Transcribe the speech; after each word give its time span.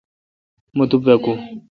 مہ 0.75 0.85
تو 0.91 0.97
باکو۔ 1.03 1.33